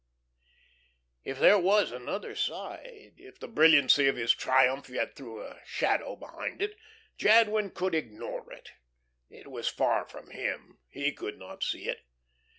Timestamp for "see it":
11.61-12.01